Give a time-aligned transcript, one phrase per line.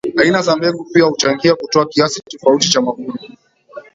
[0.17, 3.17] Aina za mbegu pia huchangia kutoa kiasi tofauti cha mavuno